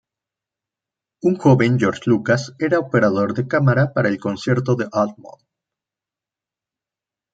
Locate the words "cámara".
3.47-3.93